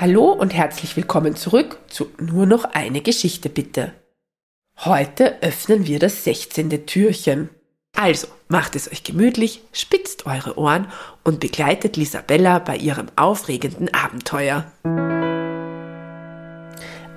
Hallo 0.00 0.32
und 0.32 0.54
herzlich 0.54 0.96
willkommen 0.96 1.36
zurück 1.36 1.78
zu 1.88 2.10
Nur 2.18 2.46
noch 2.46 2.64
eine 2.64 3.02
Geschichte 3.02 3.50
bitte. 3.50 3.92
Heute 4.78 5.42
öffnen 5.42 5.86
wir 5.86 5.98
das 5.98 6.24
16. 6.24 6.86
Türchen. 6.86 7.50
Also, 7.94 8.28
macht 8.48 8.76
es 8.76 8.90
euch 8.90 9.04
gemütlich, 9.04 9.60
spitzt 9.74 10.24
eure 10.24 10.56
Ohren 10.56 10.90
und 11.22 11.38
begleitet 11.38 11.98
Lisabella 11.98 12.60
bei 12.60 12.78
ihrem 12.78 13.08
aufregenden 13.16 13.92
Abenteuer. 13.92 14.72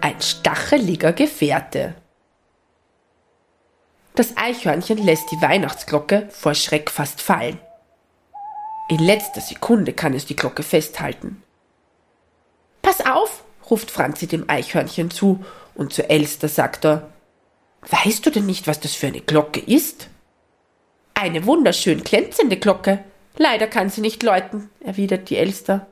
Ein 0.00 0.18
stacheliger 0.22 1.12
Gefährte. 1.12 1.94
Das 4.14 4.38
Eichhörnchen 4.38 4.96
lässt 4.96 5.30
die 5.30 5.42
Weihnachtsglocke 5.42 6.30
vor 6.30 6.54
Schreck 6.54 6.90
fast 6.90 7.20
fallen. 7.20 7.58
In 8.88 9.00
letzter 9.00 9.42
Sekunde 9.42 9.92
kann 9.92 10.14
es 10.14 10.24
die 10.24 10.36
Glocke 10.36 10.62
festhalten. 10.62 11.42
Pass 12.90 13.06
auf, 13.06 13.44
ruft 13.70 13.88
Franzi 13.88 14.26
dem 14.26 14.50
Eichhörnchen 14.50 15.12
zu, 15.12 15.44
und 15.76 15.92
zu 15.92 16.10
Elster 16.10 16.48
sagt 16.48 16.84
er, 16.84 17.08
Weißt 17.88 18.26
du 18.26 18.30
denn 18.30 18.46
nicht, 18.46 18.66
was 18.66 18.80
das 18.80 18.96
für 18.96 19.06
eine 19.06 19.20
Glocke 19.20 19.60
ist? 19.60 20.08
Eine 21.14 21.46
wunderschön 21.46 22.02
glänzende 22.02 22.56
Glocke. 22.56 23.04
Leider 23.36 23.68
kann 23.68 23.90
sie 23.90 24.00
nicht 24.00 24.24
läuten, 24.24 24.70
erwidert 24.80 25.30
die 25.30 25.36
Elster. 25.36 25.86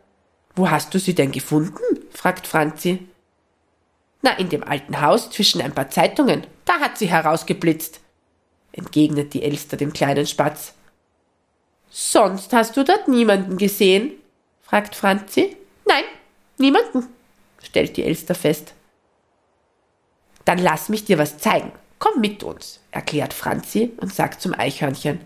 Wo 0.56 0.70
hast 0.70 0.92
du 0.92 0.98
sie 0.98 1.14
denn 1.14 1.30
gefunden? 1.30 1.78
fragt 2.10 2.48
Franzi. 2.48 3.06
Na, 4.20 4.32
in 4.32 4.48
dem 4.48 4.64
alten 4.64 5.00
Haus 5.00 5.30
zwischen 5.30 5.62
ein 5.62 5.76
paar 5.76 5.90
Zeitungen. 5.90 6.48
Da 6.64 6.80
hat 6.80 6.98
sie 6.98 7.06
herausgeblitzt, 7.06 8.00
entgegnet 8.72 9.34
die 9.34 9.44
Elster 9.44 9.76
dem 9.76 9.92
kleinen 9.92 10.26
Spatz. 10.26 10.74
Sonst 11.90 12.52
hast 12.52 12.76
du 12.76 12.82
dort 12.82 13.06
niemanden 13.06 13.56
gesehen? 13.56 14.14
fragt 14.62 14.96
Franzi. 14.96 15.56
Nein, 15.86 16.04
niemanden, 16.58 17.06
stellt 17.62 17.96
die 17.96 18.04
Elster 18.04 18.34
fest. 18.34 18.74
Dann 20.44 20.58
lass 20.58 20.88
mich 20.88 21.04
dir 21.04 21.18
was 21.18 21.38
zeigen. 21.38 21.72
Komm 21.98 22.20
mit 22.20 22.42
uns, 22.42 22.80
erklärt 22.90 23.32
Franzi 23.32 23.92
und 23.96 24.12
sagt 24.14 24.40
zum 24.40 24.54
Eichhörnchen. 24.54 25.20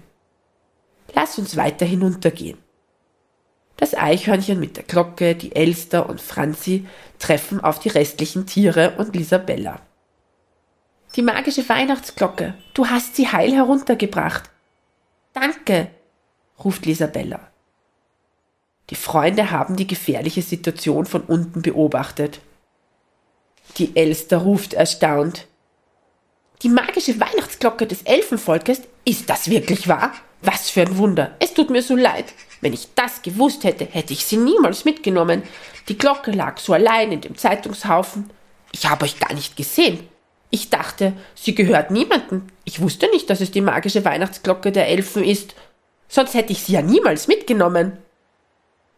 Lass 1.15 1.39
uns 1.39 1.57
weiter 1.57 1.85
hinuntergehen. 1.85 2.59
Das 3.77 3.95
Eichhörnchen 3.95 4.59
mit 4.59 4.77
der 4.77 4.85
Glocke, 4.85 5.35
die 5.35 5.55
Elster 5.55 6.09
und 6.09 6.21
Franzi 6.21 6.87
treffen 7.19 7.61
auf 7.61 7.79
die 7.79 7.89
restlichen 7.89 8.47
Tiere 8.47 8.95
und 8.97 9.15
Lisabella. 9.15 9.81
Die 11.15 11.23
magische 11.23 11.69
Weihnachtsglocke, 11.69 12.55
du 12.75 12.87
hast 12.87 13.17
sie 13.17 13.29
heil 13.29 13.53
heruntergebracht. 13.53 14.51
Danke, 15.35 15.91
ruft 16.65 16.87
Lisabella. 16.87 17.52
Die 18.91 18.95
Freunde 18.95 19.51
haben 19.51 19.77
die 19.77 19.87
gefährliche 19.87 20.43
Situation 20.43 21.07
von 21.07 21.23
unten 21.23 21.63
beobachtet. 21.63 22.41
Die 23.79 23.97
Elster 23.97 24.39
ruft 24.39 24.75
erstaunt. 24.75 25.47
Die 26.63 26.69
magische 26.69 27.19
Weihnachtsglocke 27.19 27.87
des 27.87 28.03
Elfenvolkes, 28.03 28.83
ist 29.05 29.31
das 29.31 29.49
wirklich 29.49 29.89
wahr? 29.89 30.13
Was 30.43 30.71
für 30.71 30.83
ein 30.83 30.99
Wunder. 30.99 31.37
Es 31.39 31.55
tut 31.55 31.71
mir 31.71 31.83
so 31.83 31.97
leid. 31.97 32.27
Wenn 32.61 32.73
ich 32.73 32.89
das 32.95 33.23
gewusst 33.23 33.65
hätte, 33.65 33.85
hätte 33.85 34.13
ich 34.13 34.25
sie 34.25 34.37
niemals 34.37 34.85
mitgenommen. 34.85 35.43
Die 35.89 35.99
Glocke 35.99 36.31
lag 36.31 36.59
so 36.59 36.73
allein 36.73 37.13
in 37.13 37.21
dem 37.21 37.37
Zeitungshaufen. 37.37 38.31
Ich 38.73 38.89
habe 38.89 39.05
euch 39.05 39.19
gar 39.19 39.33
nicht 39.35 39.57
gesehen. 39.57 40.01
Ich 40.51 40.71
dachte, 40.71 41.15
sie 41.35 41.55
gehört 41.55 41.91
niemandem. 41.91 42.49
Ich 42.65 42.81
wusste 42.81 43.09
nicht, 43.11 43.31
dass 43.31 43.41
es 43.41 43.51
die 43.51 43.61
magische 43.61 44.05
Weihnachtsglocke 44.05 44.71
der 44.71 44.89
Elfen 44.89 45.25
ist 45.25 45.55
sonst 46.13 46.35
hätte 46.35 46.53
ich 46.53 46.63
sie 46.63 46.75
ja 46.75 46.83
niemals 46.83 47.27
mitgenommen. 47.27 47.97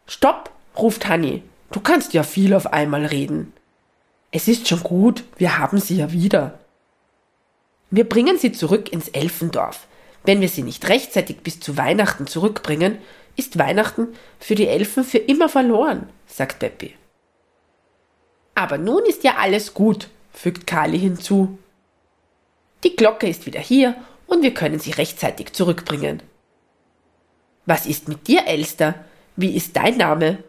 Stopp, 0.06 0.50
ruft 0.77 1.08
Hanni, 1.08 1.42
du 1.70 1.80
kannst 1.80 2.12
ja 2.12 2.22
viel 2.22 2.55
auf 2.55 2.72
einmal 2.72 3.06
reden. 3.06 3.52
Es 4.31 4.48
ist 4.48 4.69
schon 4.69 4.82
gut, 4.82 5.25
wir 5.37 5.59
haben 5.59 5.78
sie 5.78 5.97
ja 5.97 6.12
wieder. 6.12 6.59
Wir 7.91 8.09
bringen 8.09 8.38
sie 8.38 8.53
zurück 8.53 8.92
ins 8.92 9.09
Elfendorf. 9.09 9.87
Wenn 10.25 10.41
wir 10.41 10.48
sie 10.48 10.62
nicht 10.62 10.88
rechtzeitig 10.88 11.38
bis 11.42 11.60
zu 11.60 11.76
Weihnachten 11.76 12.26
zurückbringen, 12.26 12.98
ist 13.37 13.59
Weihnachten 13.59 14.09
für 14.41 14.54
die 14.54 14.66
Elfen 14.66 15.04
für 15.04 15.19
immer 15.19 15.48
verloren, 15.48 16.09
sagt 16.26 16.59
Peppi. 16.59 16.94
Aber 18.54 18.78
nun 18.78 19.04
ist 19.06 19.25
ja 19.25 19.36
alles 19.36 19.75
gut, 19.75 20.09
fügt 20.32 20.66
Kali 20.66 20.98
hinzu. 20.98 21.59
Die 22.84 22.97
Glocke 22.97 23.28
ist 23.28 23.47
wieder 23.47 23.60
hier 23.60 23.97
und 24.26 24.42
wir 24.42 24.54
können 24.54 24.78
sie 24.78 24.92
rechtzeitig 24.92 25.53
zurückbringen. 25.53 26.22
Was 27.66 27.86
ist 27.86 28.09
mit 28.09 28.28
dir, 28.28 28.47
Elster? 28.47 28.94
Wie 29.37 29.56
ist 29.56 29.77
dein 29.77 29.97
Name? 29.97 30.43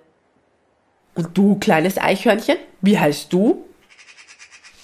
Und 1.15 1.37
du, 1.37 1.57
kleines 1.59 1.97
Eichhörnchen, 1.97 2.57
wie 2.81 2.99
heißt 2.99 3.31
du? 3.31 3.65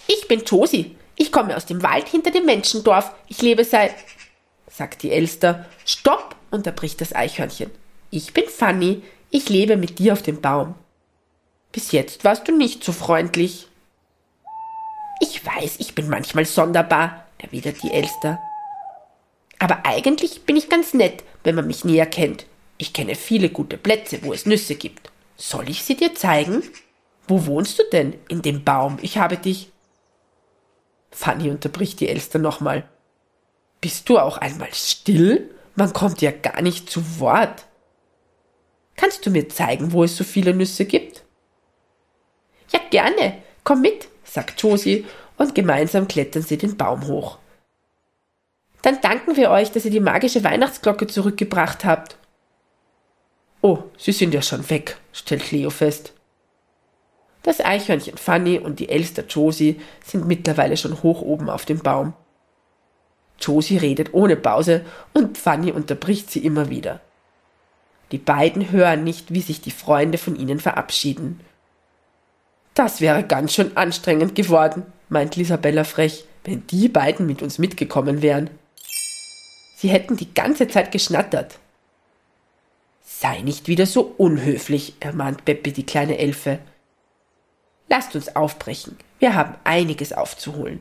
Ich 0.08 0.28
bin 0.28 0.44
Josi. 0.44 0.96
Ich 1.16 1.32
komme 1.32 1.56
aus 1.56 1.66
dem 1.66 1.84
Wald 1.84 2.08
hinter 2.08 2.32
dem 2.32 2.46
Menschendorf. 2.46 3.12
Ich 3.28 3.42
lebe 3.42 3.64
seit. 3.64 3.94
sagt 4.68 5.04
die 5.04 5.12
Elster. 5.12 5.66
Stopp! 5.86 6.36
unterbricht 6.50 7.00
das 7.00 7.14
Eichhörnchen. 7.16 7.72
Ich 8.10 8.34
bin 8.34 8.46
Fanny. 8.46 9.04
Ich 9.30 9.48
lebe 9.50 9.78
mit 9.78 10.00
dir 10.00 10.14
auf 10.14 10.22
dem 10.22 10.42
Baum. 10.42 10.76
Bis 11.72 11.92
jetzt 11.92 12.26
warst 12.26 12.48
du 12.48 12.58
nicht 12.58 12.84
so 12.84 12.92
freundlich. 12.92 13.68
Ich 15.22 15.46
weiß, 15.46 15.76
ich 15.78 15.96
bin 15.96 16.10
manchmal 16.10 16.46
sonderbar, 16.46 17.28
erwidert 17.38 17.84
die 17.84 17.92
Elster. 17.92 18.40
Aber 19.60 19.86
eigentlich 19.86 20.44
bin 20.46 20.58
ich 20.58 20.70
ganz 20.70 20.94
nett, 20.94 21.24
wenn 21.44 21.56
man 21.56 21.68
mich 21.68 21.86
näher 21.86 22.08
kennt. 22.08 22.46
Ich 22.82 22.94
kenne 22.94 23.14
viele 23.14 23.50
gute 23.50 23.78
Plätze, 23.78 24.24
wo 24.24 24.34
es 24.34 24.48
Nüsse 24.48 24.74
gibt. 24.74 25.12
Soll 25.38 25.70
ich 25.70 25.84
sie 25.84 25.96
dir 25.96 26.16
zeigen? 26.16 26.64
Wo 27.28 27.46
wohnst 27.46 27.78
du 27.78 27.84
denn? 27.92 28.16
In 28.28 28.42
dem 28.42 28.64
Baum. 28.64 28.98
Ich 29.04 29.20
habe 29.20 29.38
dich. 29.38 29.72
Fanny 31.12 31.52
unterbricht 31.52 32.00
die 32.00 32.10
Elster 32.10 32.40
nochmal. 32.40 32.90
Bist 33.82 34.10
du 34.10 34.18
auch 34.18 34.40
einmal 34.40 34.74
still? 34.74 35.54
Man 35.76 35.94
kommt 35.94 36.24
ja 36.24 36.32
gar 36.32 36.64
nicht 36.64 36.90
zu 36.90 37.20
Wort. 37.20 37.68
Kannst 38.96 39.28
du 39.28 39.30
mir 39.30 39.48
zeigen, 39.48 39.92
wo 39.92 40.04
es 40.04 40.18
so 40.18 40.24
viele 40.24 40.52
Nüsse 40.52 40.86
gibt? 40.86 41.24
Ja, 42.72 42.80
gerne. 42.90 43.44
Komm 43.64 43.82
mit, 43.82 44.08
sagt 44.24 44.60
Josie, 44.60 45.06
und 45.38 45.54
gemeinsam 45.54 46.08
klettern 46.08 46.42
sie 46.42 46.58
den 46.58 46.78
Baum 46.78 47.06
hoch. 47.06 47.38
Dann 48.82 49.00
danken 49.02 49.38
wir 49.38 49.52
euch, 49.52 49.72
dass 49.72 49.86
ihr 49.86 49.92
die 49.92 50.00
magische 50.00 50.44
Weihnachtsglocke 50.44 51.06
zurückgebracht 51.06 51.86
habt. 51.86 52.18
Oh, 53.62 53.84
sie 53.98 54.12
sind 54.12 54.34
ja 54.34 54.42
schon 54.42 54.68
weg, 54.70 54.98
stellt 55.14 55.52
Leo 55.52 55.70
fest. 55.70 56.14
Das 57.44 57.60
Eichhörnchen 57.60 58.18
Fanny 58.18 58.60
und 58.60 58.80
die 58.80 58.90
Elster 58.90 59.26
Josie 59.26 59.80
sind 60.04 60.28
mittlerweile 60.28 60.78
schon 60.78 61.02
hoch 61.02 61.22
oben 61.22 61.50
auf 61.50 61.66
dem 61.66 61.80
Baum. 61.80 62.14
Josie 63.40 63.78
redet 63.78 64.14
ohne 64.14 64.36
Pause 64.36 64.86
und 65.14 65.38
Fanny 65.38 65.72
unterbricht 65.72 66.30
sie 66.30 66.46
immer 66.46 66.70
wieder. 66.70 67.02
Die 68.12 68.18
beiden 68.18 68.72
hören 68.72 69.04
nicht, 69.04 69.34
wie 69.34 69.42
sich 69.42 69.62
die 69.62 69.72
Freunde 69.72 70.18
von 70.18 70.36
ihnen 70.36 70.60
verabschieden. 70.60 71.40
Das 72.74 73.02
wäre 73.02 73.24
ganz 73.24 73.54
schön 73.54 73.76
anstrengend 73.76 74.36
geworden, 74.36 74.86
meint 75.10 75.36
Lisabella 75.36 75.84
frech, 75.84 76.26
wenn 76.44 76.66
die 76.68 76.90
beiden 76.90 77.26
mit 77.26 77.42
uns 77.42 77.58
mitgekommen 77.58 78.22
wären. 78.22 78.50
Sie 79.78 79.90
hätten 79.90 80.18
die 80.18 80.34
ganze 80.34 80.68
Zeit 80.68 80.92
geschnattert. 80.92 81.58
Sei 83.22 83.42
nicht 83.42 83.68
wieder 83.68 83.86
so 83.86 84.16
unhöflich, 84.18 84.96
ermahnt 85.00 85.46
Beppe 85.46 85.72
die 85.72 85.86
kleine 85.86 86.18
Elfe. 86.18 86.58
Lasst 87.88 88.16
uns 88.16 88.36
aufbrechen. 88.36 88.98
Wir 89.20 89.36
haben 89.36 89.54
einiges 89.64 90.12
aufzuholen. 90.12 90.80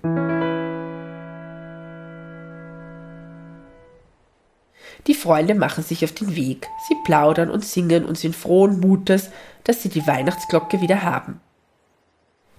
Die 5.06 5.12
Freunde 5.12 5.54
machen 5.54 5.84
sich 5.84 6.02
auf 6.02 6.12
den 6.12 6.34
Weg. 6.34 6.66
Sie 6.88 6.96
plaudern 7.04 7.50
und 7.50 7.62
singen 7.62 8.06
und 8.06 8.16
sind 8.16 8.34
frohen 8.34 8.80
Mutes, 8.80 9.28
dass 9.64 9.82
sie 9.82 9.90
die 9.90 10.06
Weihnachtsglocke 10.06 10.80
wieder 10.80 11.02
haben. 11.02 11.42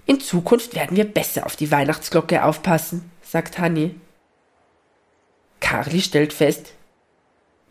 In 0.06 0.20
Zukunft 0.20 0.76
werden 0.76 0.96
wir 0.96 1.12
besser 1.12 1.44
auf 1.44 1.56
die 1.56 1.72
Weihnachtsglocke 1.72 2.44
aufpassen, 2.44 3.10
sagt 3.20 3.58
Hanni. 3.58 3.96
Carly 5.58 6.00
stellt 6.00 6.32
fest, 6.32 6.74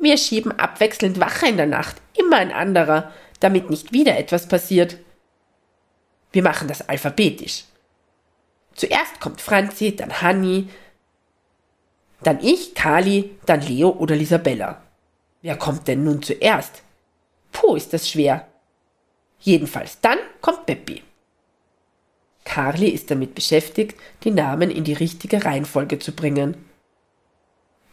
wir 0.02 0.18
schieben 0.18 0.52
abwechselnd 0.60 1.20
Wache 1.20 1.48
in 1.48 1.58
der 1.58 1.68
Nacht, 1.68 2.02
immer 2.18 2.38
ein 2.38 2.52
anderer, 2.52 3.12
damit 3.40 3.70
nicht 3.70 3.94
wieder 3.94 4.18
etwas 4.18 4.48
passiert. 4.48 4.98
Wir 6.32 6.44
machen 6.44 6.68
das 6.68 6.88
alphabetisch. 6.88 7.66
Zuerst 8.76 9.20
kommt 9.20 9.42
Franzi, 9.42 9.96
dann 9.96 10.22
Hanni, 10.22 10.70
dann 12.24 12.40
ich, 12.42 12.76
Kali, 12.76 13.32
dann 13.46 13.62
Leo 13.62 13.90
oder 13.90 14.16
Lisabella. 14.16 14.82
Wer 15.42 15.58
kommt 15.58 15.88
denn 15.88 16.04
nun 16.04 16.22
zuerst? 16.22 16.84
Puh, 17.52 17.76
ist 17.76 17.94
das 17.94 18.10
schwer. 18.10 18.48
Jedenfalls 19.40 20.00
dann 20.02 20.20
kommt 20.40 20.66
Peppi. 20.66 21.02
Carly 22.44 22.90
ist 22.90 23.10
damit 23.12 23.36
beschäftigt, 23.36 24.00
die 24.24 24.32
Namen 24.32 24.72
in 24.72 24.84
die 24.84 24.94
richtige 24.94 25.44
Reihenfolge 25.46 26.00
zu 26.00 26.12
bringen. 26.12 26.66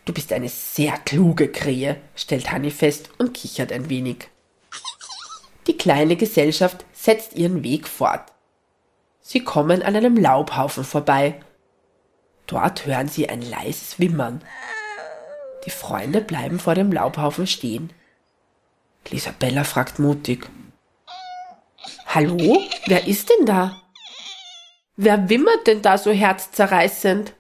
Du 0.09 0.15
bist 0.15 0.33
eine 0.33 0.49
sehr 0.49 0.97
kluge 0.97 1.53
Krähe, 1.53 2.01
stellt 2.15 2.51
Hanni 2.51 2.71
fest 2.71 3.11
und 3.19 3.35
kichert 3.35 3.71
ein 3.71 3.91
wenig. 3.91 4.31
Die 5.67 5.77
kleine 5.77 6.17
Gesellschaft 6.17 6.87
setzt 6.95 7.35
ihren 7.35 7.63
Weg 7.63 7.87
fort. 7.87 8.33
Sie 9.21 9.45
kommen 9.45 9.83
an 9.83 9.95
einem 9.95 10.17
Laubhaufen 10.17 10.83
vorbei. 10.83 11.39
Dort 12.47 12.87
hören 12.87 13.09
sie 13.09 13.29
ein 13.29 13.43
leises 13.43 13.99
Wimmern. 13.99 14.41
Die 15.67 15.71
Freunde 15.71 16.23
bleiben 16.23 16.59
vor 16.59 16.75
dem 16.75 16.91
Laubhaufen 16.91 17.47
stehen. 17.47 17.93
Isabella 19.11 19.65
fragt 19.65 19.99
mutig. 19.99 20.49
Hallo, 22.07 22.63
wer 22.87 23.07
ist 23.07 23.29
denn 23.29 23.45
da? 23.45 23.83
Wer 24.97 25.29
wimmert 25.29 25.67
denn 25.67 25.83
da 25.83 25.99
so 25.99 26.11
herzzerreißend? 26.13 27.35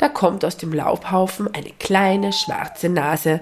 Da 0.00 0.08
kommt 0.08 0.46
aus 0.46 0.56
dem 0.56 0.72
Laubhaufen 0.72 1.52
eine 1.54 1.72
kleine 1.72 2.32
schwarze 2.32 2.88
Nase, 2.88 3.40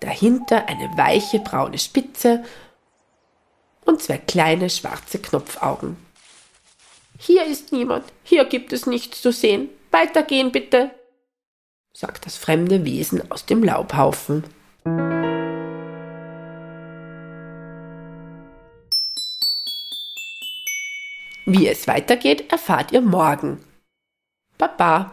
dahinter 0.00 0.70
eine 0.70 0.88
weiche 0.96 1.38
braune 1.38 1.76
Spitze 1.76 2.42
und 3.84 4.00
zwei 4.00 4.16
kleine 4.16 4.70
schwarze 4.70 5.18
Knopfaugen. 5.18 5.98
Hier 7.18 7.44
ist 7.44 7.72
niemand, 7.72 8.06
hier 8.24 8.46
gibt 8.46 8.72
es 8.72 8.86
nichts 8.86 9.20
zu 9.20 9.32
sehen. 9.32 9.68
Weitergehen 9.90 10.50
bitte, 10.50 10.90
sagt 11.92 12.24
das 12.24 12.38
fremde 12.38 12.86
Wesen 12.86 13.30
aus 13.30 13.44
dem 13.44 13.62
Laubhaufen. 13.62 14.44
Wie 21.44 21.68
es 21.68 21.86
weitergeht, 21.86 22.50
erfahrt 22.50 22.92
ihr 22.92 23.02
morgen. 23.02 23.62
Papá! 24.62 25.10